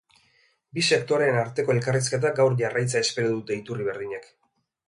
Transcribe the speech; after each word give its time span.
Bi 0.77 0.85
sektoreen 0.95 1.37
arteko 1.41 1.75
elkarrizketak 1.75 2.35
gaur 2.41 2.57
jarraitzea 2.63 3.05
espero 3.09 3.33
dute 3.37 3.59
iturri 3.63 3.87
berdinek. 3.93 4.31